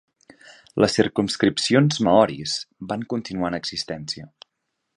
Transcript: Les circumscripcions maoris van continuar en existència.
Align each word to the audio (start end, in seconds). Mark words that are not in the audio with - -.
Les 0.83 0.95
circumscripcions 0.99 2.01
maoris 2.07 2.55
van 2.93 3.05
continuar 3.15 3.51
en 3.53 3.59
existència. 3.59 4.29